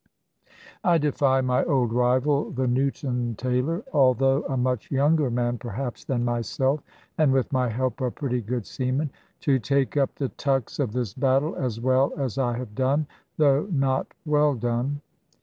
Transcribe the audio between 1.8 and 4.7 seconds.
rival, the Newton tailor (although a